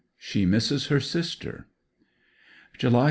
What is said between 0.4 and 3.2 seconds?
MISSES HER SISTER July 7.